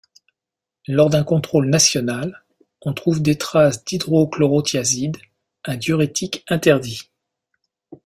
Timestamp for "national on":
1.69-2.91